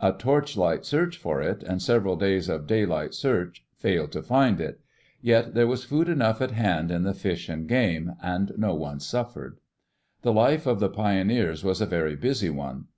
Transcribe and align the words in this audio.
A 0.00 0.12
torchlight 0.12 0.84
search 0.84 1.16
for 1.18 1.40
it, 1.40 1.62
and 1.62 1.80
several 1.80 2.16
days 2.16 2.48
of 2.48 2.66
daylight 2.66 3.14
search, 3.14 3.64
failed 3.76 4.10
to 4.10 4.24
find 4.24 4.60
it. 4.60 4.80
Yet 5.22 5.54
there 5.54 5.68
was 5.68 5.84
food 5.84 6.08
enough 6.08 6.40
at 6.42 6.50
hand 6.50 6.90
in 6.90 7.04
the 7.04 7.14
fish 7.14 7.48
and 7.48 7.68
game, 7.68 8.14
and 8.20 8.50
no 8.56 8.74
one 8.74 8.98
suffered. 8.98 9.60
The 10.22 10.32
life 10.32 10.66
of 10.66 10.80
the 10.80 10.90
pioneers 10.90 11.62
was 11.62 11.80
a 11.80 11.86
very 11.86 12.16
busy 12.16 12.50
one. 12.50 12.86